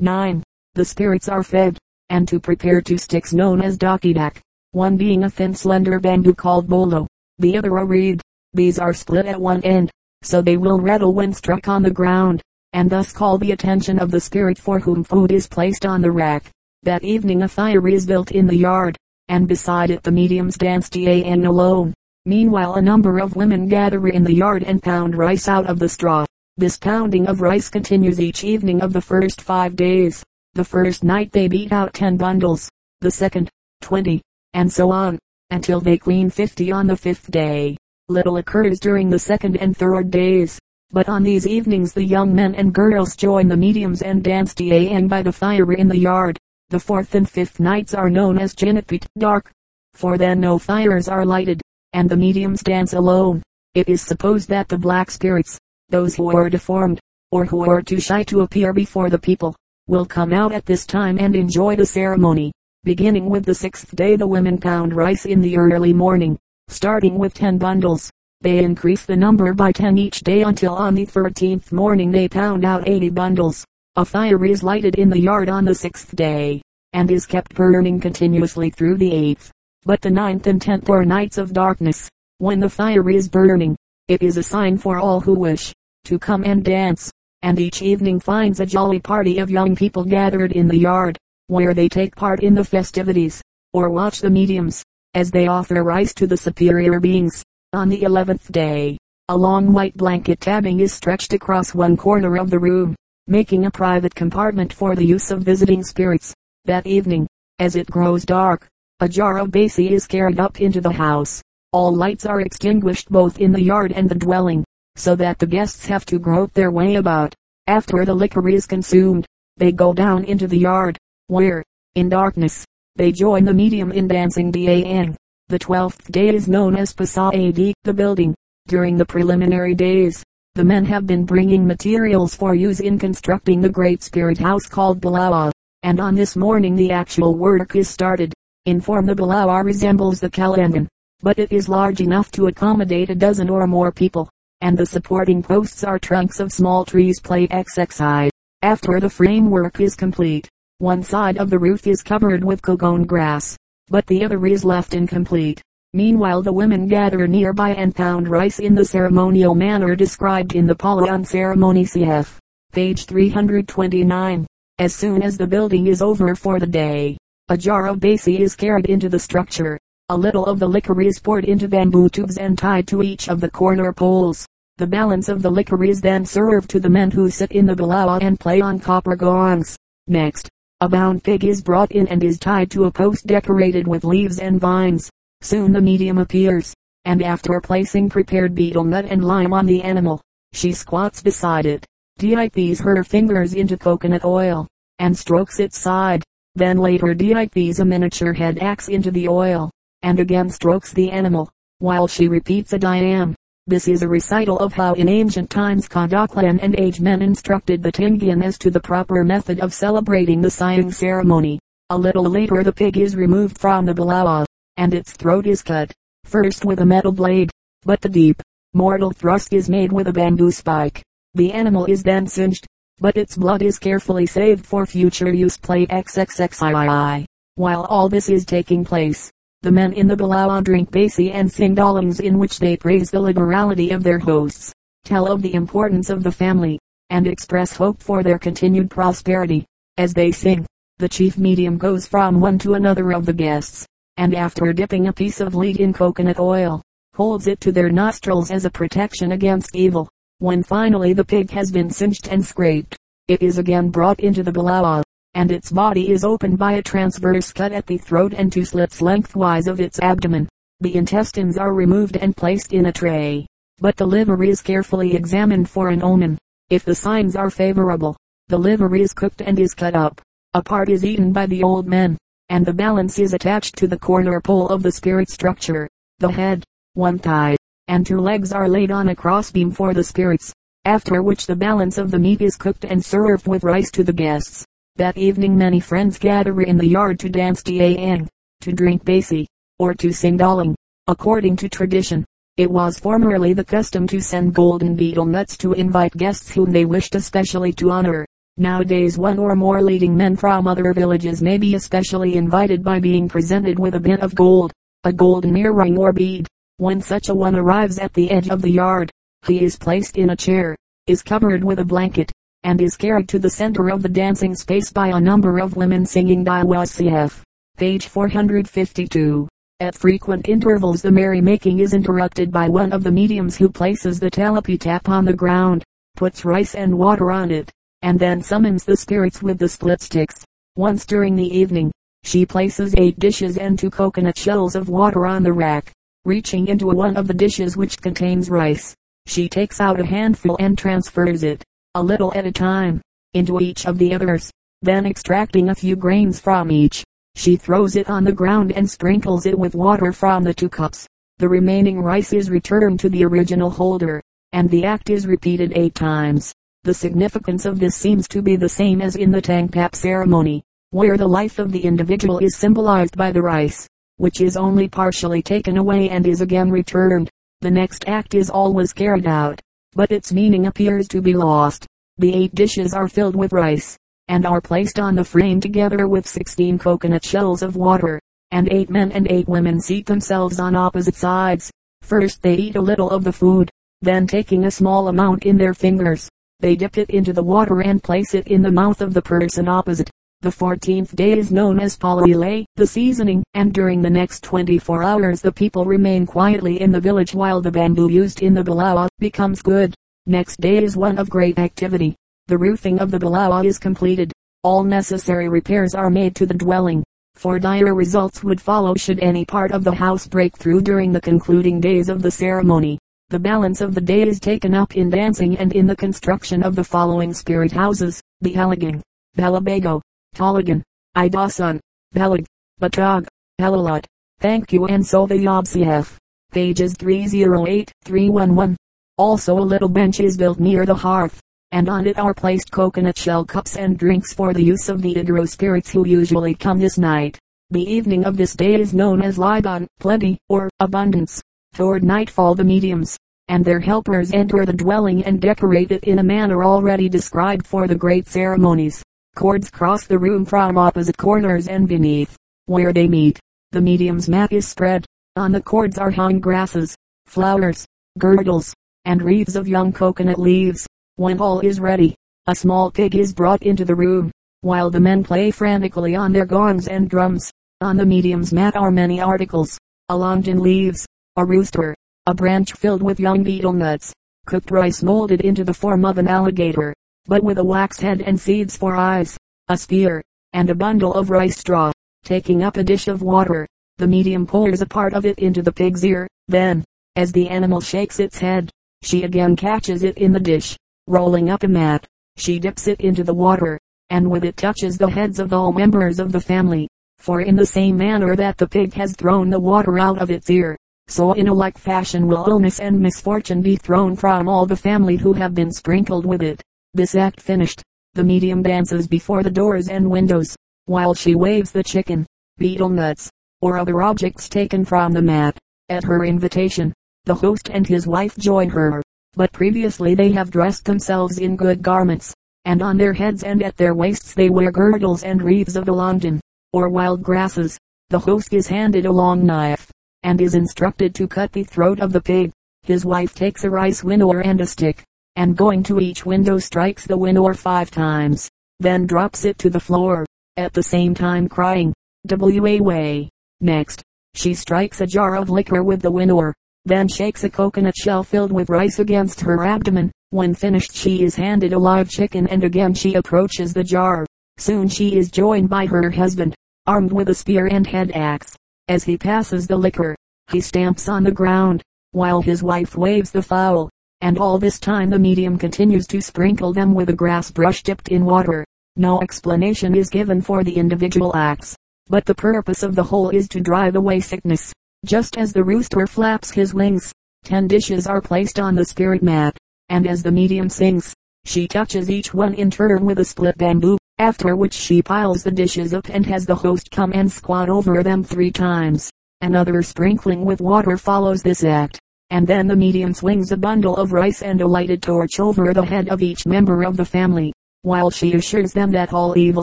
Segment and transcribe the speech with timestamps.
[0.00, 0.42] 9.
[0.74, 1.78] The spirits are fed,
[2.08, 4.40] and to prepare two sticks known as dakidak,
[4.72, 7.06] one being a thin slender bamboo called bolo,
[7.38, 8.20] the other a reed.
[8.52, 9.90] These are split at one end,
[10.22, 14.10] so they will rattle when struck on the ground, and thus call the attention of
[14.10, 16.50] the spirit for whom food is placed on the rack.
[16.82, 18.96] That evening a fire is built in the yard,
[19.28, 21.94] and beside it the mediums dance Tan alone.
[22.26, 25.88] Meanwhile a number of women gather in the yard and pound rice out of the
[25.88, 26.26] straw.
[26.56, 30.22] This pounding of rice continues each evening of the first five days.
[30.52, 32.68] The first night they beat out ten bundles,
[33.00, 33.50] the second,
[33.80, 34.22] twenty,
[34.52, 35.18] and so on,
[35.50, 37.76] until they clean fifty on the fifth day.
[38.08, 42.54] Little occurs during the second and third days, but on these evenings the young men
[42.54, 46.38] and girls join the mediums and dance Tan by the fire in the yard.
[46.68, 49.50] The fourth and fifth nights are known as Jinapit, dark,
[49.92, 51.60] for then no fires are lighted,
[51.94, 53.42] and the mediums dance alone.
[53.74, 58.00] It is supposed that the black spirits, those who are deformed, or who are too
[58.00, 59.54] shy to appear before the people,
[59.86, 62.52] will come out at this time and enjoy the ceremony.
[62.84, 67.32] Beginning with the sixth day the women pound rice in the early morning, starting with
[67.32, 68.10] ten bundles.
[68.40, 72.64] They increase the number by ten each day until on the thirteenth morning they pound
[72.64, 73.64] out eighty bundles.
[73.96, 76.60] A fire is lighted in the yard on the sixth day,
[76.92, 79.50] and is kept burning continuously through the eighth.
[79.84, 82.08] But the ninth and tenth are nights of darkness.
[82.38, 83.76] When the fire is burning,
[84.08, 85.72] it is a sign for all who wish
[86.04, 87.10] to come and dance,
[87.42, 91.16] and each evening finds a jolly party of young people gathered in the yard,
[91.46, 94.82] where they take part in the festivities, or watch the mediums,
[95.14, 97.42] as they offer rice to the superior beings.
[97.72, 102.50] On the eleventh day, a long white blanket tabbing is stretched across one corner of
[102.50, 102.94] the room
[103.26, 106.34] making a private compartment for the use of visiting spirits.
[106.66, 107.26] That evening,
[107.58, 108.68] as it grows dark,
[109.00, 111.42] a jar of basi is carried up into the house.
[111.74, 114.62] All lights are extinguished both in the yard and the dwelling,
[114.94, 117.34] so that the guests have to grope their way about.
[117.66, 121.64] After the liquor is consumed, they go down into the yard, where,
[121.96, 125.16] in darkness, they join the medium in dancing Tan.
[125.48, 128.36] The twelfth day is known as Pasad, the building.
[128.68, 130.22] During the preliminary days,
[130.54, 135.00] the men have been bringing materials for use in constructing the great spirit house called
[135.00, 135.50] Balawa,
[135.82, 138.32] and on this morning the actual work is started.
[138.64, 140.86] In form the Balawa resembles the Kalangan,
[141.22, 144.28] but it is large enough to accommodate a dozen or more people,
[144.60, 148.30] and the supporting posts are trunks of small trees plate XXI.
[148.62, 150.48] After the framework is complete,
[150.78, 153.56] one side of the roof is covered with cogon grass,
[153.88, 155.62] but the other is left incomplete.
[155.92, 160.74] Meanwhile the women gather nearby and pound rice in the ceremonial manner described in the
[160.74, 162.38] Palayan ceremony cf.
[162.72, 164.46] page 329.
[164.78, 167.16] As soon as the building is over for the day,
[167.48, 169.78] a jar of basi is carried into the structure.
[170.10, 173.40] A little of the liquor is poured into bamboo tubes and tied to each of
[173.40, 174.46] the corner poles.
[174.76, 177.74] The balance of the liquor is then served to the men who sit in the
[177.74, 179.78] balawa and play on copper gongs.
[180.06, 180.50] Next,
[180.82, 184.40] a bound pig is brought in and is tied to a post decorated with leaves
[184.40, 185.08] and vines.
[185.40, 186.74] Soon the medium appears,
[187.06, 190.20] and after placing prepared betel nut and lime on the animal,
[190.52, 191.86] she squats beside it,
[192.18, 196.22] dips her fingers into coconut oil, and strokes its side.
[196.56, 199.70] Then later dips a miniature head axe into the oil,
[200.04, 203.34] and again strokes the animal, while she repeats a diam.
[203.66, 208.44] This is a recital of how in ancient times Kadaklan and Agemem instructed the Tinguian
[208.44, 211.58] as to the proper method of celebrating the Sayang ceremony.
[211.88, 214.44] A little later the pig is removed from the balawa,
[214.76, 215.90] and its throat is cut,
[216.24, 217.50] first with a metal blade,
[217.84, 218.42] but the deep,
[218.74, 221.02] mortal thrust is made with a bamboo spike.
[221.32, 222.66] The animal is then singed,
[222.98, 225.56] but its blood is carefully saved for future use.
[225.56, 227.26] Plate XXXII.
[227.56, 229.30] While all this is taking place,
[229.64, 233.18] the men in the Balawa drink basi and sing dalings in which they praise the
[233.18, 238.22] liberality of their hosts, tell of the importance of the family, and express hope for
[238.22, 239.64] their continued prosperity.
[239.96, 240.66] As they sing,
[240.98, 243.86] the chief medium goes from one to another of the guests,
[244.18, 246.82] and after dipping a piece of lead in coconut oil,
[247.14, 250.10] holds it to their nostrils as a protection against evil.
[250.40, 252.98] When finally the pig has been singed and scraped,
[253.28, 255.02] it is again brought into the balawa,
[255.34, 259.02] and its body is opened by a transverse cut at the throat and two slits
[259.02, 260.48] lengthwise of its abdomen.
[260.80, 263.46] The intestines are removed and placed in a tray,
[263.78, 266.38] but the liver is carefully examined for an omen.
[266.70, 268.16] If the signs are favorable,
[268.48, 270.20] the liver is cooked and is cut up.
[270.54, 272.16] A part is eaten by the old men,
[272.48, 275.88] and the balance is attached to the corner pole of the spirit structure.
[276.18, 276.62] The head,
[276.92, 277.56] one thigh,
[277.88, 280.52] and two legs are laid on a crossbeam for the spirits,
[280.84, 284.12] after which the balance of the meat is cooked and served with rice to the
[284.12, 284.64] guests.
[284.96, 288.28] That evening many friends gather in the yard to dance Tan,
[288.60, 289.44] to drink basi,
[289.80, 290.76] or to sing daling.
[291.08, 292.24] According to tradition,
[292.56, 296.84] it was formerly the custom to send golden betel nuts to invite guests whom they
[296.84, 298.24] wished especially to honor.
[298.56, 303.28] Nowadays one or more leading men from other villages may be especially invited by being
[303.28, 306.46] presented with a bit of gold, a golden earring or bead.
[306.76, 309.10] When such a one arrives at the edge of the yard,
[309.44, 310.76] he is placed in a chair,
[311.08, 312.30] is covered with a blanket,
[312.64, 316.04] and is carried to the center of the dancing space by a number of women
[316.04, 317.42] singing Diwasif.
[317.76, 319.46] Page 452.
[319.80, 324.30] At frequent intervals the merrymaking is interrupted by one of the mediums who places the
[324.30, 325.84] talipitap on the ground,
[326.16, 327.70] puts rice and water on it,
[328.02, 330.44] and then summons the spirits with the split sticks.
[330.76, 335.42] Once during the evening, she places eight dishes and two coconut shells of water on
[335.42, 335.92] the rack.
[336.24, 338.94] Reaching into one of the dishes which contains rice,
[339.26, 341.62] she takes out a handful and transfers it,
[341.96, 343.00] a little at a time,
[343.34, 344.50] into each of the others.
[344.82, 347.04] Then extracting a few grains from each,
[347.36, 351.06] she throws it on the ground and sprinkles it with water from the two cups.
[351.38, 355.94] The remaining rice is returned to the original holder, and the act is repeated eight
[355.94, 356.52] times.
[356.84, 361.16] The significance of this seems to be the same as in the Tangpap ceremony, where
[361.16, 365.76] the life of the individual is symbolized by the rice, which is only partially taken
[365.76, 367.30] away and is again returned.
[367.62, 369.60] The next act is always carried out,
[369.94, 371.86] but its meaning appears to be lost.
[372.18, 373.96] The eight dishes are filled with rice,
[374.28, 378.20] and are placed on the frame together with 16 coconut shells of water,
[378.50, 381.70] and eight men and eight women seat themselves on opposite sides.
[382.02, 383.70] First they eat a little of the food,
[384.00, 386.28] then taking a small amount in their fingers,
[386.60, 389.68] they dip it into the water and place it in the mouth of the person
[389.68, 390.10] opposite.
[390.44, 395.40] The 14th day is known as Palile, the seasoning, and during the next 24 hours
[395.40, 399.62] the people remain quietly in the village while the bamboo used in the balawa becomes
[399.62, 399.94] good.
[400.26, 402.14] Next day is one of great activity.
[402.48, 404.34] The roofing of the balawa is completed.
[404.62, 407.02] All necessary repairs are made to the dwelling,
[407.36, 411.22] for dire results would follow should any part of the house break through during the
[411.22, 412.98] concluding days of the ceremony.
[413.30, 416.76] The balance of the day is taken up in dancing and in the construction of
[416.76, 419.00] the following spirit houses, the Halagang,
[419.38, 420.02] Balabago,
[420.34, 420.82] Taligan,
[421.16, 421.80] Idasan,
[422.14, 422.44] Balag,
[422.80, 423.26] Batag,
[423.60, 424.04] Halalat.
[424.40, 426.16] Thank you and so the Yobcf.
[426.52, 428.76] Pages 308-311.
[429.16, 431.40] Also a little bench is built near the hearth
[431.74, 435.12] and on it are placed coconut shell cups and drinks for the use of the
[435.12, 437.36] Igro spirits who usually come this night.
[437.70, 441.42] The evening of this day is known as Liban, plenty, or abundance.
[441.72, 446.22] Toward nightfall the mediums, and their helpers enter the dwelling and decorate it in a
[446.22, 449.02] manner already described for the great ceremonies.
[449.34, 452.36] Cords cross the room from opposite corners and beneath,
[452.66, 453.40] where they meet,
[453.72, 455.04] the medium's mat is spread.
[455.34, 456.94] On the cords are hung grasses,
[457.26, 457.84] flowers,
[458.16, 458.72] girdles,
[459.04, 460.86] and wreaths of young coconut leaves.
[461.16, 462.14] When all is ready,
[462.46, 466.46] a small pig is brought into the room, while the men play frantically on their
[466.46, 467.50] gongs and drums.
[467.80, 469.76] On the medium's mat are many articles,
[470.10, 471.04] a longan leaves,
[471.34, 471.92] a rooster,
[472.26, 474.12] a branch filled with young betel nuts,
[474.46, 476.94] cooked rice molded into the form of an alligator,
[477.26, 479.36] but with a wax head and seeds for eyes,
[479.68, 480.22] a spear,
[480.52, 481.92] and a bundle of rice straw.
[482.24, 483.66] Taking up a dish of water,
[483.98, 486.84] the medium pours a part of it into the pig's ear, then,
[487.16, 488.70] as the animal shakes its head,
[489.02, 490.76] she again catches it in the dish
[491.06, 492.06] rolling up a mat.
[492.36, 493.78] She dips it into the water,
[494.10, 496.88] and with it touches the heads of all members of the family.
[497.18, 500.50] For in the same manner that the pig has thrown the water out of its
[500.50, 504.76] ear, so in a like fashion will illness and misfortune be thrown from all the
[504.76, 506.62] family who have been sprinkled with it.
[506.94, 507.82] This act finished,
[508.14, 510.56] the medium dances before the doors and windows,
[510.86, 515.58] while she waves the chicken, betel nuts, or other objects taken from the mat.
[515.90, 519.02] At her invitation, the host and his wife join her
[519.36, 522.32] but previously they have dressed themselves in good garments,
[522.64, 526.40] and on their heads and at their waists they wear girdles and wreaths of London,
[526.72, 527.78] or wild grasses.
[528.10, 529.90] The host is handed a long knife,
[530.22, 532.52] and is instructed to cut the throat of the pig.
[532.82, 535.02] His wife takes a rice winnower and a stick,
[535.36, 538.48] and going to each window strikes the winnower five times,
[538.80, 540.24] then drops it to the floor,
[540.56, 541.92] at the same time crying,
[542.26, 542.80] W.A.
[542.80, 543.28] way.
[543.60, 544.02] Next,
[544.34, 548.52] she strikes a jar of liquor with the winnower, then shakes a coconut shell filled
[548.52, 550.10] with rice against her abdomen.
[550.30, 554.26] When finished she is handed a live chicken and again she approaches the jar.
[554.58, 556.54] Soon she is joined by her husband,
[556.86, 558.56] armed with a spear and head axe.
[558.88, 560.16] As he passes the liquor,
[560.50, 563.88] he stamps on the ground, while his wife waves the fowl.
[564.24, 568.08] And all this time the medium continues to sprinkle them with a grass brush dipped
[568.08, 568.64] in water.
[568.96, 571.76] No explanation is given for the individual acts,
[572.08, 574.72] but the purpose of the whole is to drive away sickness.
[575.04, 577.12] Just as the rooster flaps his wings,
[577.44, 579.58] ten dishes are placed on the spirit mat,
[579.90, 581.12] and as the medium sings,
[581.44, 585.50] she touches each one in turn with a split bamboo, after which she piles the
[585.50, 589.10] dishes up and has the host come and squat over them three times.
[589.42, 592.00] Another sprinkling with water follows this act,
[592.34, 595.84] and then the medium swings a bundle of rice and a lighted torch over the
[595.84, 597.52] head of each member of the family.
[597.82, 599.62] While she assures them that all evil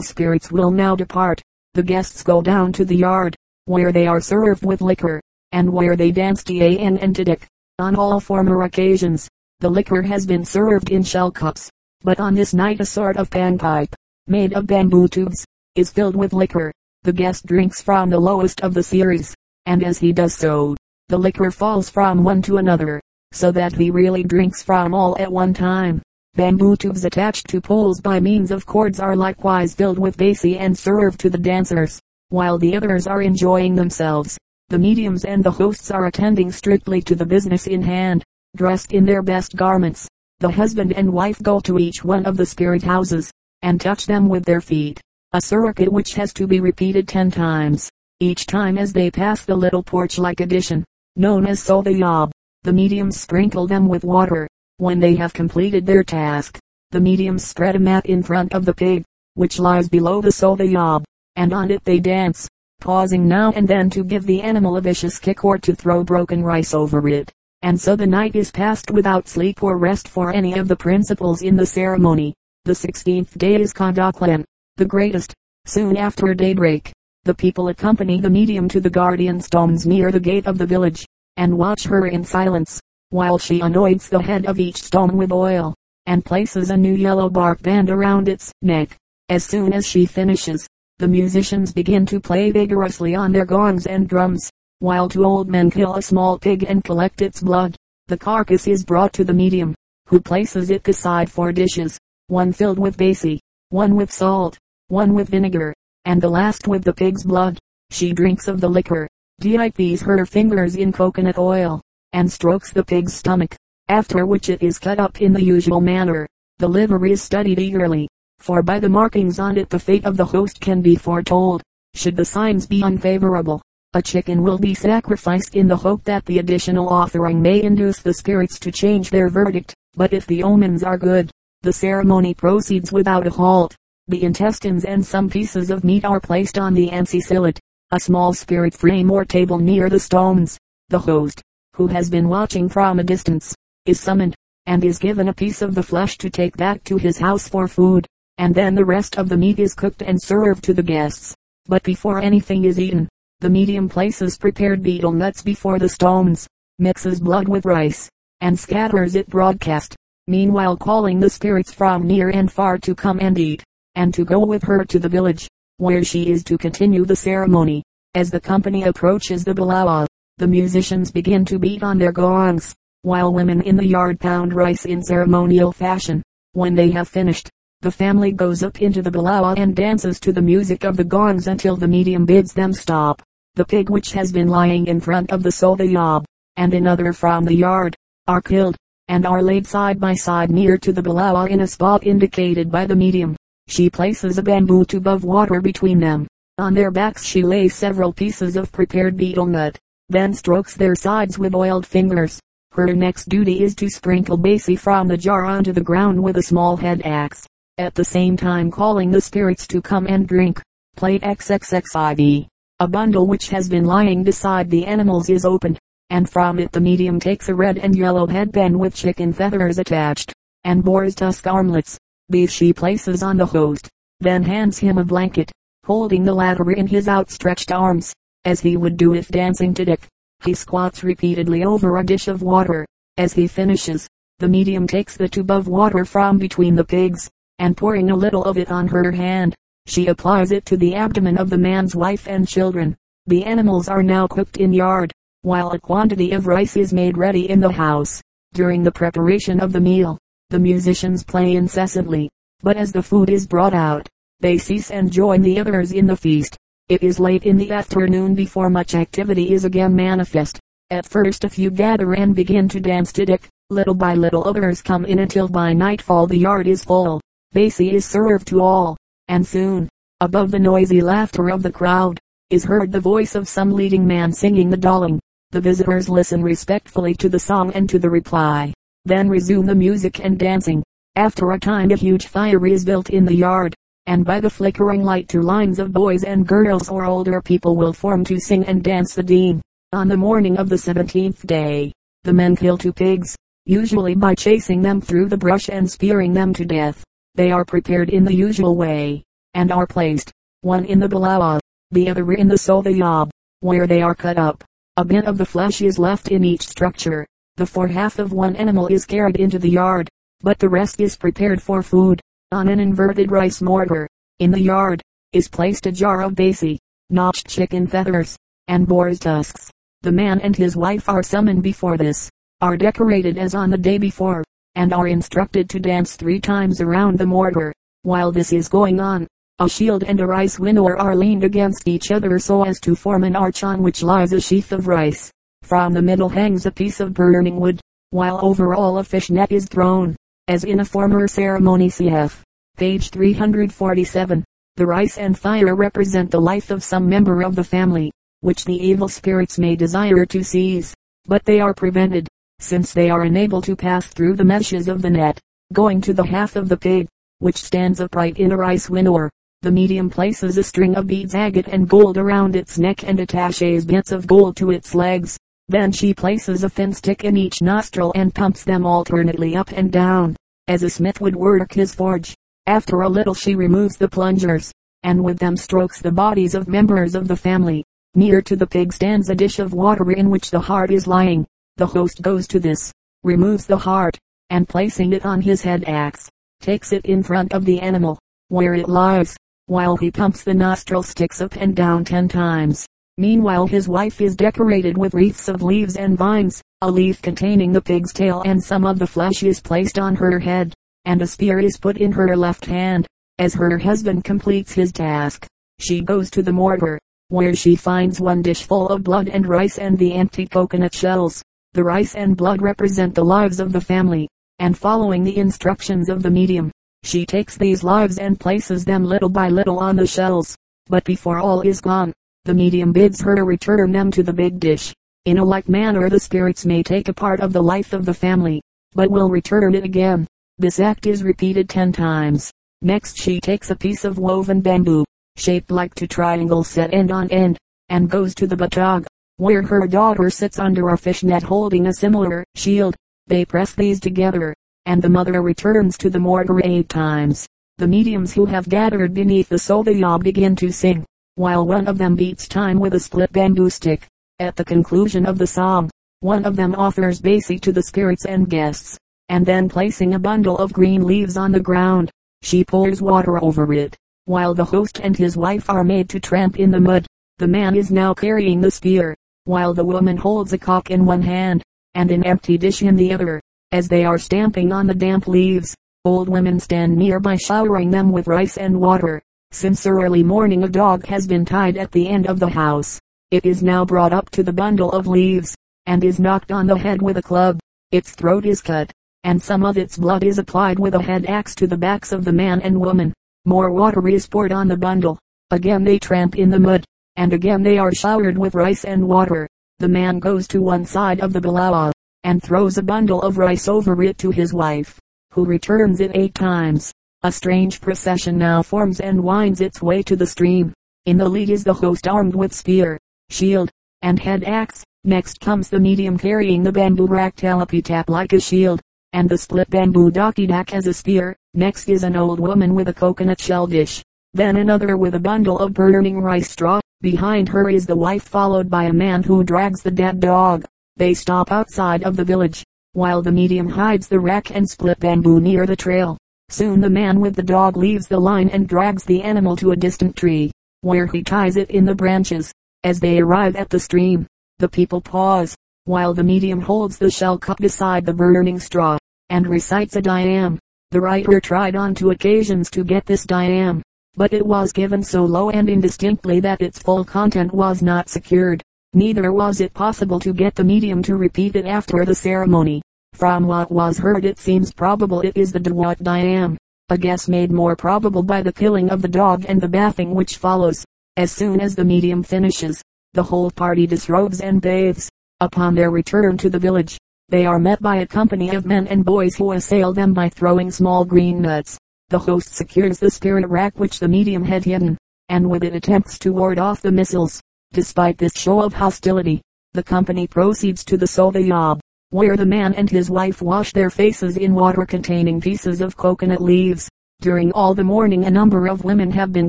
[0.00, 1.42] spirits will now depart,
[1.74, 3.36] the guests go down to the yard,
[3.66, 5.20] where they are served with liquor,
[5.52, 7.42] and where they dance Dian and Tadek.
[7.78, 9.28] On all former occasions,
[9.60, 13.28] the liquor has been served in shell cups, but on this night a sort of
[13.28, 13.94] panpipe,
[14.28, 16.72] made of bamboo tubes, is filled with liquor.
[17.02, 19.34] The guest drinks from the lowest of the series,
[19.66, 20.74] and as he does so,
[21.12, 22.98] the liquor falls from one to another,
[23.32, 26.00] so that he really drinks from all at one time.
[26.36, 30.74] Bamboo tubes attached to poles by means of cords are likewise filled with basi and
[30.76, 32.00] served to the dancers,
[32.30, 34.38] while the others are enjoying themselves.
[34.70, 38.24] The mediums and the hosts are attending strictly to the business in hand,
[38.56, 40.08] dressed in their best garments.
[40.40, 44.30] The husband and wife go to each one of the spirit houses, and touch them
[44.30, 44.98] with their feet.
[45.32, 49.54] A circuit which has to be repeated ten times, each time as they pass the
[49.54, 52.30] little porch-like addition, known as Sothayab.
[52.62, 54.48] The mediums sprinkle them with water,
[54.82, 56.58] when they have completed their task,
[56.90, 59.04] the mediums spread a mat in front of the pig,
[59.34, 61.04] which lies below the sothayab,
[61.36, 62.48] and on it they dance,
[62.80, 66.42] pausing now and then to give the animal a vicious kick or to throw broken
[66.42, 67.30] rice over it.
[67.62, 71.42] And so the night is passed without sleep or rest for any of the principals
[71.42, 72.34] in the ceremony.
[72.64, 74.42] The sixteenth day is Kadaklan,
[74.78, 75.32] the greatest.
[75.64, 76.90] Soon after daybreak,
[77.24, 81.06] the people accompany the medium to the guardian stones near the gate of the village,
[81.36, 85.74] and watch her in silence while she anoints the head of each stone with oil,
[86.06, 88.96] and places a new yellow bark band around its neck.
[89.28, 90.66] As soon as she finishes,
[90.98, 94.50] the musicians begin to play vigorously on their gongs and drums,
[94.80, 97.76] while two old men kill a small pig and collect its blood.
[98.08, 99.74] The carcass is brought to the medium,
[100.06, 103.38] who places it beside four dishes, one filled with basi,
[103.68, 105.72] one with salt, one with vinegar,
[106.04, 107.58] and the last with the pig's blood.
[107.90, 109.08] She drinks of the liquor,
[109.40, 111.80] dips her fingers in coconut oil,
[112.12, 113.54] and strokes the pig's stomach,
[113.88, 116.26] after which it is cut up in the usual manner.
[116.58, 120.24] The liver is studied eagerly, for by the markings on it the fate of the
[120.24, 121.62] host can be foretold.
[121.94, 123.62] Should the signs be unfavorable,
[123.94, 128.14] a chicken will be sacrificed in the hope that the additional offering may induce the
[128.14, 129.74] spirits to change their verdict.
[129.94, 131.30] But if the omens are good,
[131.60, 133.76] the ceremony proceeds without a halt.
[134.08, 137.60] The intestines and some pieces of meat are placed on the ancisillet,
[137.92, 140.58] a small spirit frame or table near the stones.
[140.88, 141.40] The host,
[141.76, 143.54] who has been watching from a distance,
[143.86, 144.34] is summoned,
[144.66, 147.68] and is given a piece of the flesh to take back to his house for
[147.68, 148.04] food,
[148.38, 151.32] and then the rest of the meat is cooked and served to the guests.
[151.66, 156.48] But before anything is eaten, the medium places prepared betel nuts before the stones,
[156.80, 159.94] mixes blood with rice, and scatters it broadcast,
[160.26, 163.62] meanwhile calling the spirits from near and far to come and eat,
[163.94, 167.82] and to go with her to the village, where she is to continue the ceremony.
[168.14, 170.06] As the company approaches the Balawa,
[170.38, 174.84] the musicians begin to beat on their gongs, while women in the yard pound rice
[174.86, 176.22] in ceremonial fashion.
[176.52, 180.40] When they have finished, the family goes up into the balawa and dances to the
[180.40, 183.20] music of the gongs until the medium bids them stop.
[183.54, 186.24] The pig which has been lying in front of the sothayab,
[186.56, 187.96] and another from the yard,
[188.28, 188.76] are killed,
[189.08, 192.86] and are laid side by side near to the balawa in a spot indicated by
[192.86, 193.34] the medium.
[193.68, 196.26] She places a bamboo tube of water between them.
[196.58, 199.78] On their backs she lays several pieces of prepared betel nut,
[200.08, 202.38] then strokes their sides with oiled fingers.
[202.72, 206.42] Her next duty is to sprinkle basi from the jar onto the ground with a
[206.42, 207.46] small head axe,
[207.78, 210.60] at the same time calling the spirits to come and drink.
[210.96, 212.46] Plate XXXIV.
[212.80, 215.78] A bundle which has been lying beside the animals is opened,
[216.10, 220.32] and from it the medium takes a red and yellow headband with chicken feathers attached,
[220.64, 221.98] and boar's tusk armlets.
[222.32, 225.52] These she places on the host, then hands him a blanket,
[225.84, 228.14] holding the latter in his outstretched arms
[228.46, 230.06] as he would do if dancing to Dick.
[230.42, 232.86] He squats repeatedly over a dish of water.
[233.18, 234.08] As he finishes,
[234.38, 238.44] the medium takes the tube of water from between the pigs, and pouring a little
[238.44, 242.26] of it on her hand, she applies it to the abdomen of the man's wife
[242.26, 242.96] and children.
[243.26, 245.12] The animals are now cooked in yard,
[245.42, 248.22] while a quantity of rice is made ready in the house.
[248.54, 250.16] During the preparation of the meal,
[250.52, 252.30] the musicians play incessantly,
[252.60, 254.06] but as the food is brought out,
[254.40, 256.58] they cease and join the others in the feast.
[256.90, 260.60] It is late in the afternoon before much activity is again manifest.
[260.90, 263.48] At first a few gather and begin to dance to Dick.
[263.70, 267.22] Little by little others come in until by nightfall the yard is full.
[267.54, 268.98] Basi is served to all.
[269.28, 269.88] And soon,
[270.20, 274.34] above the noisy laughter of the crowd, is heard the voice of some leading man
[274.34, 275.18] singing the Daling.
[275.50, 278.74] The visitors listen respectfully to the song and to the reply.
[279.04, 280.82] Then resume the music and dancing.
[281.16, 283.74] After a time a huge fire is built in the yard
[284.06, 287.92] and by the flickering light two lines of boys and girls or older people will
[287.92, 289.62] form to sing and dance the deen.
[289.92, 291.92] On the morning of the seventeenth day,
[292.24, 296.52] the men kill two pigs, usually by chasing them through the brush and spearing them
[296.54, 297.04] to death.
[297.34, 299.22] They are prepared in the usual way,
[299.54, 300.32] and are placed,
[300.62, 303.30] one in the balawa, the other in the sobayab,
[303.60, 304.64] where they are cut up.
[304.96, 307.24] A bit of the flesh is left in each structure.
[307.56, 310.08] The fore half of one animal is carried into the yard,
[310.40, 312.18] but the rest is prepared for food.
[312.50, 315.02] On an inverted rice mortar, in the yard,
[315.34, 316.78] is placed a jar of basi,
[317.10, 319.70] notched chicken feathers, and boar's tusks.
[320.00, 322.30] The man and his wife are summoned before this,
[322.62, 324.42] are decorated as on the day before,
[324.74, 327.72] and are instructed to dance three times around the mortar.
[328.02, 329.26] While this is going on,
[329.58, 333.24] a shield and a rice winnower are leaned against each other so as to form
[333.24, 335.30] an arch on which lies a sheath of rice.
[335.62, 339.50] From the middle hangs a piece of burning wood, while over all a fish net
[339.50, 340.14] is thrown,
[340.48, 342.42] as in a former ceremony cf.
[342.76, 344.44] Page 347.
[344.76, 348.74] The rice and fire represent the life of some member of the family, which the
[348.74, 350.94] evil spirits may desire to seize,
[351.26, 352.26] but they are prevented,
[352.58, 355.38] since they are unable to pass through the meshes of the net,
[355.72, 357.06] going to the half of the pig,
[357.38, 359.30] which stands upright in a rice winnower.
[359.62, 363.84] The medium places a string of beads agate and gold around its neck and attaches
[363.84, 365.38] bits of gold to its legs.
[365.68, 369.90] Then she places a thin stick in each nostril and pumps them alternately up and
[369.90, 370.36] down,
[370.68, 372.34] as a smith would work his forge.
[372.66, 377.14] After a little she removes the plungers, and with them strokes the bodies of members
[377.14, 377.84] of the family.
[378.14, 381.46] Near to the pig stands a dish of water in which the heart is lying.
[381.76, 382.92] The host goes to this,
[383.22, 384.18] removes the heart,
[384.50, 386.28] and placing it on his head axe,
[386.60, 389.34] takes it in front of the animal, where it lies
[389.66, 392.86] while he pumps the nostril sticks up and down ten times.
[393.18, 396.62] Meanwhile his wife is decorated with wreaths of leaves and vines.
[396.80, 400.38] A leaf containing the pig's tail and some of the flesh is placed on her
[400.38, 400.72] head,
[401.04, 403.06] and a spear is put in her left hand.
[403.38, 405.46] As her husband completes his task,
[405.78, 409.78] she goes to the mortar, where she finds one dish full of blood and rice
[409.78, 411.42] and the empty coconut shells.
[411.74, 414.28] The rice and blood represent the lives of the family,
[414.58, 416.70] and following the instructions of the medium,
[417.02, 420.56] she takes these lives and places them little by little on the shells.
[420.88, 422.12] But before all is gone,
[422.44, 424.92] the medium bids her to return them to the big dish.
[425.26, 428.14] In a like manner the spirits may take a part of the life of the
[428.14, 428.60] family,
[428.94, 430.26] but will return it again.
[430.58, 432.50] This act is repeated ten times.
[432.80, 435.04] Next she takes a piece of woven bamboo,
[435.36, 439.86] shaped like two triangles set end on end, and goes to the batog, where her
[439.86, 442.96] daughter sits under a fishnet holding a similar shield.
[443.28, 444.52] They press these together,
[444.86, 447.46] and the mother returns to the mortar eight times.
[447.78, 452.14] The mediums who have gathered beneath the sobayab begin to sing, while one of them
[452.14, 454.06] beats time with a split bamboo stick.
[454.38, 455.90] At the conclusion of the song,
[456.20, 460.58] one of them offers basi to the spirits and guests, and then placing a bundle
[460.58, 462.10] of green leaves on the ground,
[462.42, 466.58] she pours water over it, while the host and his wife are made to tramp
[466.58, 467.06] in the mud.
[467.38, 471.22] The man is now carrying the spear, while the woman holds a cock in one
[471.22, 471.62] hand,
[471.94, 473.40] and an empty dish in the other.
[473.72, 478.26] As they are stamping on the damp leaves, old women stand nearby showering them with
[478.26, 479.22] rice and water.
[479.54, 482.98] Since early morning a dog has been tied at the end of the house.
[483.30, 486.78] It is now brought up to the bundle of leaves, and is knocked on the
[486.78, 487.60] head with a club.
[487.90, 488.90] Its throat is cut,
[489.24, 492.24] and some of its blood is applied with a head axe to the backs of
[492.24, 493.12] the man and woman.
[493.44, 495.18] More water is poured on the bundle.
[495.50, 496.86] Again they tramp in the mud,
[497.16, 499.46] and again they are showered with rice and water.
[499.80, 501.92] The man goes to one side of the balawa,
[502.24, 504.98] and throws a bundle of rice over it to his wife,
[505.30, 506.90] who returns it eight times.
[507.24, 510.72] A strange procession now forms and winds its way to the stream.
[511.06, 512.98] In the lead is the host armed with spear,
[513.30, 513.70] shield,
[514.02, 514.82] and head axe.
[515.04, 518.80] Next comes the medium carrying the bamboo rack talapi tap like a shield,
[519.12, 521.36] and the split bamboo dakidak as a spear.
[521.54, 524.02] Next is an old woman with a coconut shell dish.
[524.34, 526.80] Then another with a bundle of burning rice straw.
[527.02, 530.64] Behind her is the wife followed by a man who drags the dead dog.
[530.96, 535.38] They stop outside of the village, while the medium hides the rack and split bamboo
[535.38, 536.18] near the trail.
[536.52, 539.76] Soon the man with the dog leaves the line and drags the animal to a
[539.76, 540.50] distant tree,
[540.82, 542.52] where he ties it in the branches.
[542.84, 544.26] As they arrive at the stream,
[544.58, 548.98] the people pause, while the medium holds the shell cup beside the burning straw,
[549.30, 550.58] and recites a diam.
[550.90, 553.80] The writer tried on two occasions to get this diam,
[554.14, 558.62] but it was given so low and indistinctly that its full content was not secured.
[558.92, 562.82] Neither was it possible to get the medium to repeat it after the ceremony.
[563.14, 566.56] From what was heard it seems probable it is the Dawat Diam,
[566.88, 570.38] a guess made more probable by the killing of the dog and the bathing which
[570.38, 570.84] follows.
[571.16, 572.82] As soon as the medium finishes,
[573.14, 575.10] the whole party disrobes and bathes.
[575.40, 576.98] Upon their return to the village,
[577.28, 580.70] they are met by a company of men and boys who assail them by throwing
[580.70, 581.78] small green nuts.
[582.08, 584.96] The host secures the spirit rack which the medium had hidden,
[585.28, 587.40] and with it attempts to ward off the missiles.
[587.72, 589.42] Despite this show of hostility,
[589.74, 591.80] the company proceeds to the Sobayab,
[592.12, 596.42] where the man and his wife wash their faces in water containing pieces of coconut
[596.42, 596.86] leaves.
[597.22, 599.48] During all the morning a number of women have been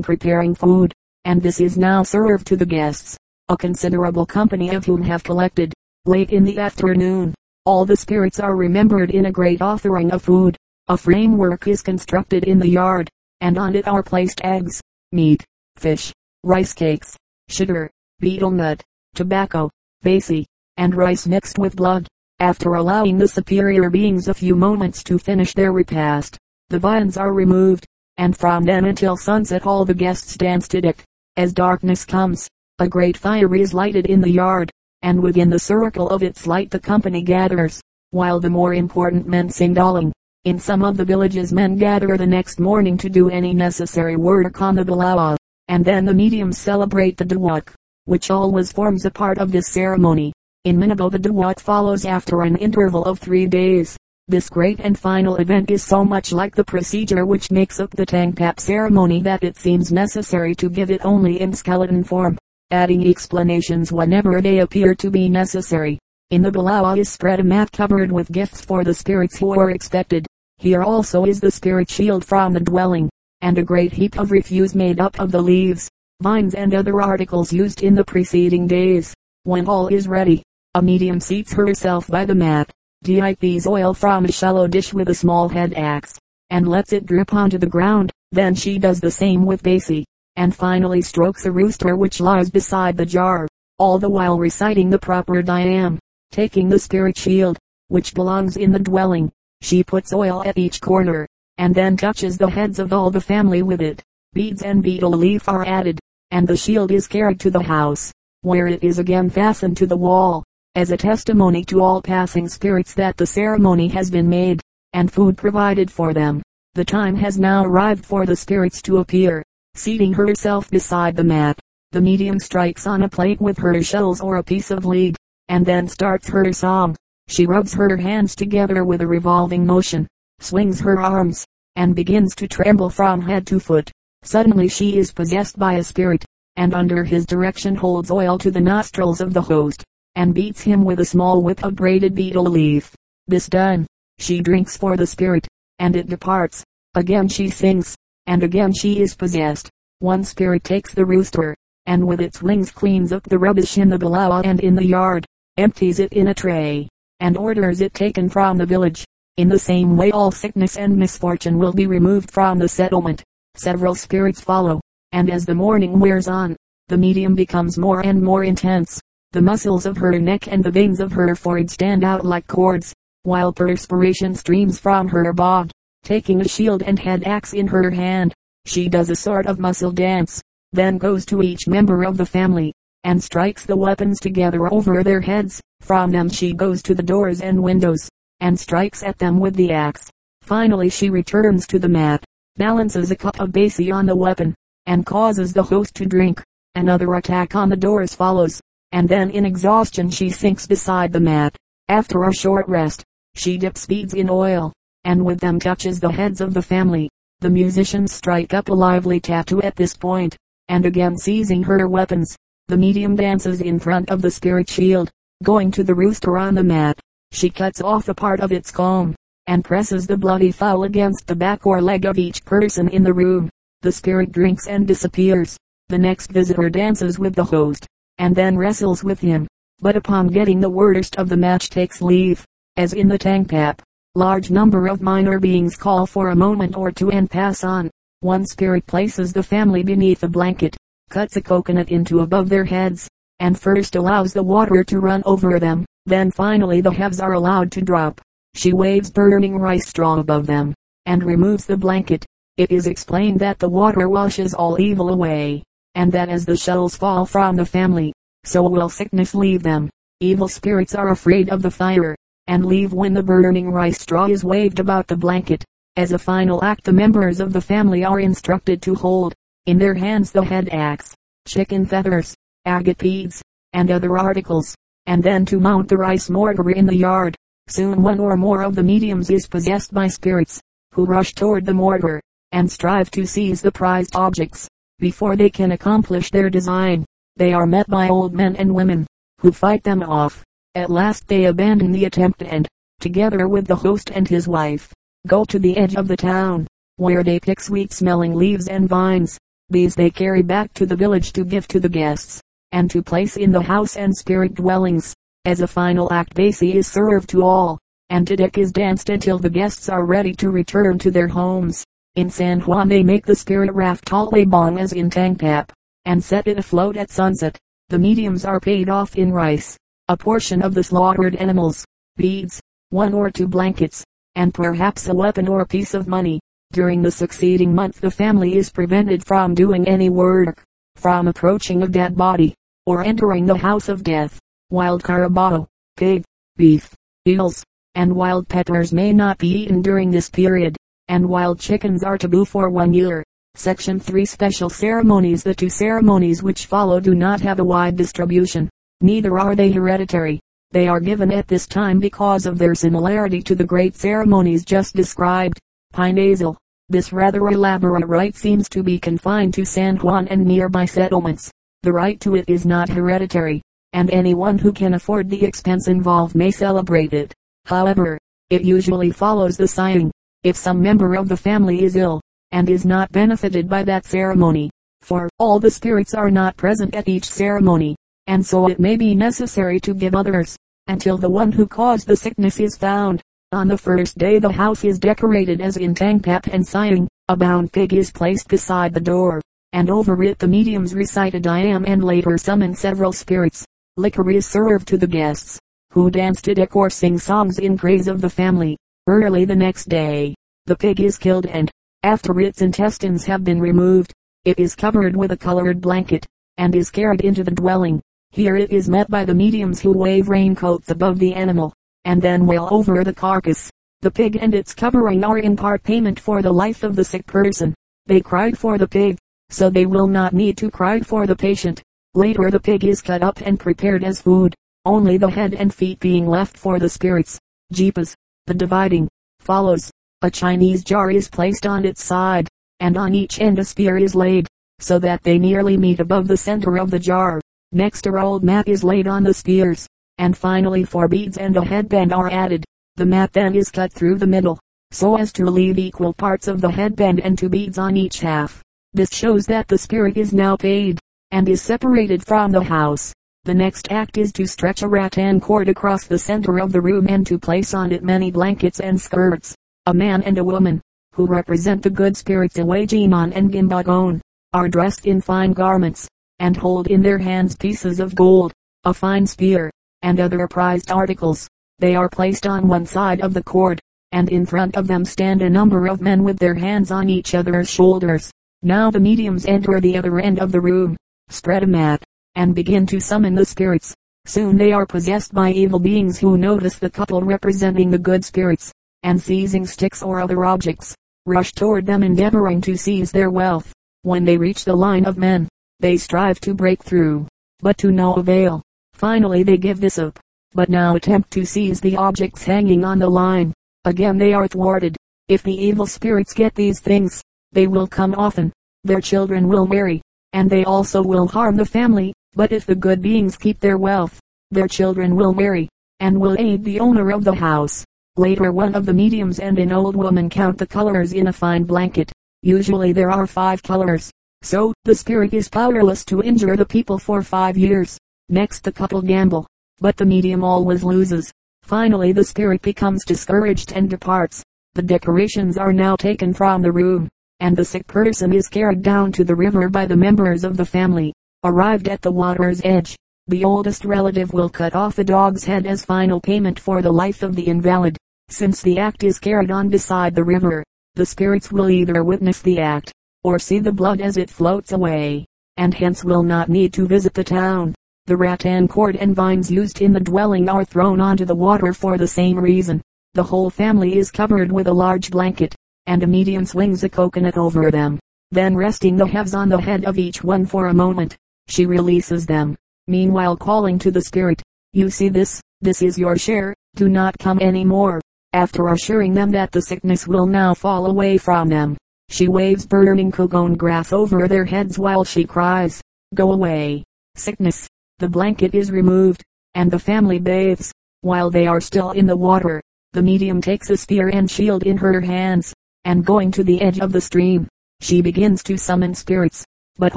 [0.00, 0.90] preparing food,
[1.26, 3.18] and this is now served to the guests,
[3.50, 5.74] a considerable company of whom have collected.
[6.06, 7.34] Late in the afternoon,
[7.66, 10.56] all the spirits are remembered in a great offering of food.
[10.88, 13.10] A framework is constructed in the yard,
[13.42, 14.80] and on it are placed eggs,
[15.12, 15.44] meat,
[15.76, 17.14] fish, rice cakes,
[17.50, 18.82] sugar, betel nut,
[19.14, 19.68] tobacco,
[20.02, 20.46] basi,
[20.78, 22.08] and rice mixed with blood.
[22.40, 26.36] After allowing the superior beings a few moments to finish their repast,
[26.68, 31.04] the viands are removed, and from then until sunset all the guests dance to dick.
[31.36, 32.48] As darkness comes,
[32.80, 36.70] a great fire is lighted in the yard, and within the circle of its light
[36.70, 40.12] the company gathers, while the more important men sing dawling.
[40.44, 44.60] In some of the villages men gather the next morning to do any necessary work
[44.60, 45.36] on the Balawa,
[45.68, 47.72] and then the mediums celebrate the Dawak,
[48.06, 50.32] which always forms a part of this ceremony.
[50.64, 53.98] In Manabo the Dawak follows after an interval of three days.
[54.28, 58.06] This great and final event is so much like the procedure which makes up the
[58.06, 62.38] Tangpap ceremony that it seems necessary to give it only in skeleton form,
[62.70, 65.98] adding explanations whenever they appear to be necessary.
[66.30, 69.72] In the Balawa is spread a mat covered with gifts for the spirits who are
[69.72, 70.26] expected.
[70.56, 73.10] Here also is the spirit shield from the dwelling,
[73.42, 75.90] and a great heap of refuse made up of the leaves,
[76.22, 79.12] vines and other articles used in the preceding days.
[79.42, 80.42] When all is ready,
[80.76, 82.68] a medium seats herself by the mat,
[83.04, 86.18] diapes oil from a shallow dish with a small head axe,
[86.50, 88.10] and lets it drip onto the ground.
[88.32, 90.02] Then she does the same with basi,
[90.34, 93.46] and finally strokes a rooster which lies beside the jar,
[93.78, 95.96] all the while reciting the proper diam.
[96.32, 97.56] Taking the spirit shield,
[97.86, 99.30] which belongs in the dwelling,
[99.62, 103.62] she puts oil at each corner, and then touches the heads of all the family
[103.62, 104.02] with it.
[104.32, 106.00] Beads and betel leaf are added,
[106.32, 109.96] and the shield is carried to the house, where it is again fastened to the
[109.96, 110.42] wall,
[110.76, 114.60] as a testimony to all passing spirits that the ceremony has been made,
[114.92, 116.42] and food provided for them.
[116.74, 119.44] The time has now arrived for the spirits to appear.
[119.76, 121.58] Seating herself beside the mat,
[121.92, 125.16] the medium strikes on a plate with her shells or a piece of lead,
[125.48, 126.96] and then starts her song.
[127.28, 130.08] She rubs her hands together with a revolving motion,
[130.40, 131.44] swings her arms,
[131.76, 133.92] and begins to tremble from head to foot.
[134.24, 136.24] Suddenly she is possessed by a spirit,
[136.56, 139.84] and under his direction holds oil to the nostrils of the host,
[140.16, 142.94] and beats him with a small whip of braided betel leaf.
[143.26, 143.86] This done,
[144.18, 145.46] she drinks for the spirit,
[145.78, 146.64] and it departs.
[146.94, 147.96] Again she sings,
[148.26, 149.70] and again she is possessed.
[149.98, 151.54] One spirit takes the rooster,
[151.86, 155.26] and with its wings cleans up the rubbish in the balawa and in the yard,
[155.56, 156.88] empties it in a tray,
[157.20, 159.04] and orders it taken from the village.
[159.36, 163.22] In the same way all sickness and misfortune will be removed from the settlement.
[163.56, 164.80] Several spirits follow,
[165.12, 166.56] and as the morning wears on,
[166.88, 169.00] the medium becomes more and more intense.
[169.34, 172.94] The muscles of her neck and the veins of her forehead stand out like cords,
[173.24, 175.72] while perspiration streams from her bod.
[176.04, 178.32] Taking a shield and head axe in her hand,
[178.64, 180.40] she does a sort of muscle dance,
[180.72, 185.20] then goes to each member of the family, and strikes the weapons together over their
[185.20, 185.60] heads.
[185.80, 189.72] From them she goes to the doors and windows, and strikes at them with the
[189.72, 190.08] axe.
[190.42, 192.22] Finally she returns to the mat,
[192.56, 194.54] balances a cup of basi on the weapon,
[194.86, 196.40] and causes the host to drink.
[196.76, 198.60] Another attack on the doors follows,
[198.92, 201.56] and then in exhaustion she sinks beside the mat.
[201.88, 204.72] After a short rest, she dips beads in oil,
[205.04, 207.10] and with them touches the heads of the family.
[207.40, 210.36] The musicians strike up a lively tattoo at this point,
[210.68, 212.36] and again seizing her weapons,
[212.68, 215.10] the medium dances in front of the spirit shield.
[215.42, 216.98] Going to the rooster on the mat,
[217.32, 219.14] she cuts off a part of its comb,
[219.46, 223.12] and presses the bloody fowl against the back or leg of each person in the
[223.12, 223.50] room.
[223.82, 225.58] The spirit drinks and disappears.
[225.88, 227.86] The next visitor dances with the host,
[228.18, 229.46] and then wrestles with him,
[229.80, 232.44] but upon getting the worst of the match takes leave,
[232.76, 233.80] as in the Tangpap.
[234.14, 237.90] Large number of minor beings call for a moment or two and pass on.
[238.20, 240.76] One spirit places the family beneath a blanket,
[241.10, 243.08] cuts a coconut into above their heads,
[243.40, 247.72] and first allows the water to run over them, then finally the halves are allowed
[247.72, 248.20] to drop.
[248.54, 250.74] She waves burning rice straw above them,
[251.06, 252.24] and removes the blanket.
[252.56, 256.96] It is explained that the water washes all evil away, and that as the shells
[256.96, 258.12] fall from the family,
[258.44, 259.90] so will sickness leave them.
[260.20, 262.14] Evil spirits are afraid of the fire,
[262.46, 265.64] and leave when the burning rice straw is waved about the blanket.
[265.96, 269.34] As a final act the members of the family are instructed to hold,
[269.66, 271.14] in their hands the head axe,
[271.46, 274.74] chicken feathers, agate beads, and other articles,
[275.06, 277.36] and then to mount the rice mortar in the yard.
[277.66, 280.60] Soon one or more of the mediums is possessed by spirits,
[280.92, 282.20] who rush toward the mortar,
[282.52, 284.68] and strive to seize the prized objects.
[284.98, 287.04] Before they can accomplish their design,
[287.36, 289.06] they are met by old men and women,
[289.40, 290.44] who fight them off.
[290.74, 292.68] At last they abandon the attempt and,
[293.00, 294.92] together with the host and his wife,
[295.26, 299.38] go to the edge of the town, where they pick sweet smelling leaves and vines.
[299.68, 302.40] These they carry back to the village to give to the guests,
[302.72, 305.14] and to place in the house and spirit dwellings.
[305.44, 307.78] As a final act basi is served to all,
[308.10, 311.84] and Tadek is danced until the guests are ready to return to their homes.
[312.16, 315.70] In San Juan they make the spirit raft Talabong as in Tangpap,
[316.04, 317.58] and set it afloat at sunset.
[317.88, 321.84] The mediums are paid off in rice, a portion of the slaughtered animals,
[322.16, 324.04] beads, one or two blankets,
[324.36, 326.38] and perhaps a weapon or a piece of money.
[326.70, 330.62] During the succeeding month the family is prevented from doing any work,
[330.94, 332.54] from approaching a dead body,
[332.86, 334.38] or entering the house of death.
[334.70, 336.22] Wild carabao, pig,
[336.56, 336.94] beef,
[337.26, 337.64] eels,
[337.96, 340.76] and wild peppers may not be eaten during this period
[341.08, 343.24] and wild chickens are taboo for one year.
[343.56, 348.68] Section 3 Special Ceremonies The two ceremonies which follow do not have a wide distribution.
[349.00, 350.40] Neither are they hereditary.
[350.72, 354.96] They are given at this time because of their similarity to the great ceremonies just
[354.96, 355.60] described.
[355.94, 356.56] Pinasal.
[356.88, 361.50] This rather elaborate rite seems to be confined to San Juan and nearby settlements.
[361.82, 363.62] The right to it is not hereditary,
[363.92, 367.32] and anyone who can afford the expense involved may celebrate it.
[367.66, 368.18] However,
[368.50, 370.10] it usually follows the Sayang,
[370.44, 372.20] if some member of the family is ill,
[372.52, 374.70] and is not benefited by that ceremony.
[375.00, 379.14] For all the spirits are not present at each ceremony, and so it may be
[379.14, 383.20] necessary to give others, until the one who caused the sickness is found.
[383.52, 387.08] On the first day the house is decorated as in Tangpap and Sayang.
[387.28, 389.40] A bound pig is placed beside the door,
[389.72, 393.64] and over it the mediums recite a diam and later summon several spirits.
[393.96, 395.58] Liquor is served to the guests,
[395.90, 398.76] who dance to deck or sing songs in praise of the family.
[399.06, 401.70] Early the next day, the pig is killed and,
[402.02, 404.14] after its intestines have been removed,
[404.46, 408.00] it is covered with a colored blanket, and is carried into the dwelling.
[408.30, 411.74] Here it is met by the mediums who wave raincoats above the animal,
[412.06, 413.70] and then wail over the carcass.
[414.00, 417.26] The pig and its covering are in part payment for the life of the sick
[417.26, 417.74] person.
[418.06, 419.18] They cried for the pig,
[419.50, 421.82] so they will not need to cry for the patient.
[422.14, 424.54] Later the pig is cut up and prepared as food,
[424.86, 427.38] only the head and feet being left for the spirits.
[427.72, 428.14] Jeepas,
[428.46, 429.08] the dividing,
[429.40, 429.90] follows.
[430.22, 432.48] A Chinese jar is placed on its side,
[432.80, 434.46] and on each end a spear is laid,
[434.78, 437.40] so that they nearly meet above the center of the jar.
[437.72, 439.86] Next a rolled mat is laid on the spears,
[440.18, 442.64] and finally four beads and a headband are added.
[442.96, 444.58] The mat then is cut through the middle,
[444.90, 448.62] so as to leave equal parts of the headband and two beads on each half.
[448.92, 451.00] This shows that the spirit is now paid,
[451.32, 453.12] and is separated from the house.
[453.44, 457.06] The next act is to stretch a rattan cord across the center of the room
[457.10, 459.54] and to place on it many blankets and skirts.
[459.84, 460.80] A man and a woman,
[461.12, 464.22] who represent the good spirits Iwajiman and Gimbagon,
[464.54, 468.50] are dressed in fine garments, and hold in their hands pieces of gold,
[468.84, 471.46] a fine spear, and other prized articles.
[471.80, 473.78] They are placed on one side of the cord,
[474.12, 477.34] and in front of them stand a number of men with their hands on each
[477.34, 478.30] other's shoulders.
[478.62, 480.96] Now the mediums enter the other end of the room,
[481.28, 482.03] spread a mat,
[482.36, 483.94] and begin to summon the spirits.
[484.26, 488.72] Soon they are possessed by evil beings who notice the couple representing the good spirits,
[489.02, 490.94] and seizing sticks or other objects,
[491.26, 493.72] rush toward them endeavoring to seize their wealth.
[494.02, 495.48] When they reach the line of men,
[495.80, 497.26] they strive to break through,
[497.60, 498.62] but to no avail.
[498.94, 500.18] Finally they give this up,
[500.52, 503.52] but now attempt to seize the objects hanging on the line.
[503.84, 504.96] Again they are thwarted.
[505.28, 508.52] If the evil spirits get these things, they will come often.
[508.84, 510.00] Their children will marry,
[510.32, 512.12] and they also will harm the family.
[512.36, 514.18] But if the good beings keep their wealth,
[514.50, 515.68] their children will marry,
[516.00, 517.84] and will aid the owner of the house.
[518.16, 521.64] Later one of the mediums and an old woman count the colors in a fine
[521.64, 522.12] blanket.
[522.42, 524.10] Usually there are five colors.
[524.42, 527.98] So, the spirit is powerless to injure the people for five years.
[528.28, 529.46] Next the couple gamble,
[529.80, 531.32] but the medium always loses.
[531.62, 534.42] Finally the spirit becomes discouraged and departs.
[534.74, 537.08] The decorations are now taken from the room,
[537.40, 540.66] and the sick person is carried down to the river by the members of the
[540.66, 541.14] family.
[541.46, 545.84] Arrived at the water's edge, the oldest relative will cut off the dog's head as
[545.84, 547.98] final payment for the life of the invalid.
[548.30, 552.60] Since the act is carried on beside the river, the spirits will either witness the
[552.60, 552.92] act,
[553.24, 555.26] or see the blood as it floats away,
[555.58, 557.74] and hence will not need to visit the town.
[558.06, 561.98] The rattan cord and vines used in the dwelling are thrown onto the water for
[561.98, 562.80] the same reason.
[563.12, 565.54] The whole family is covered with a large blanket,
[565.86, 567.98] and a medium swings a coconut over them.
[568.30, 572.26] Then resting the halves on the head of each one for a moment, she releases
[572.26, 577.18] them, meanwhile calling to the spirit, you see this, this is your share, do not
[577.18, 578.00] come any more.
[578.32, 581.76] After assuring them that the sickness will now fall away from them,
[582.08, 585.80] she waves burning cogon grass over their heads while she cries,
[586.14, 586.84] go away,
[587.16, 587.68] sickness.
[587.98, 589.22] The blanket is removed,
[589.54, 590.72] and the family bathes.
[591.02, 592.60] While they are still in the water,
[592.92, 595.54] the medium takes a spear and shield in her hands,
[595.84, 597.46] and going to the edge of the stream,
[597.80, 599.44] she begins to summon spirits.
[599.76, 599.96] But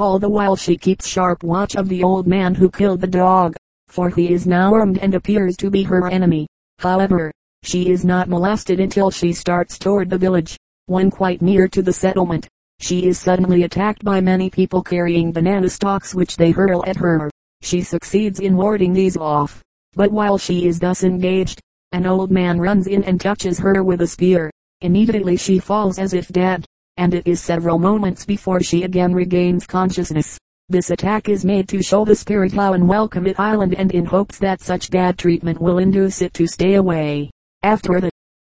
[0.00, 3.54] all the while she keeps sharp watch of the old man who killed the dog,
[3.86, 6.48] for he is now armed and appears to be her enemy.
[6.80, 7.30] However,
[7.62, 10.56] she is not molested until she starts toward the village.
[10.86, 12.48] When quite near to the settlement,
[12.80, 17.30] she is suddenly attacked by many people carrying banana stalks which they hurl at her.
[17.62, 19.62] She succeeds in warding these off.
[19.94, 21.60] But while she is thus engaged,
[21.92, 24.50] an old man runs in and touches her with a spear.
[24.80, 26.64] Immediately she falls as if dead,
[26.98, 30.36] and it is several moments before she again regains consciousness.
[30.68, 34.38] This attack is made to show the spirit how unwelcome it island and in hopes
[34.38, 37.30] that such bad treatment will induce it to stay away.
[37.62, 38.10] After the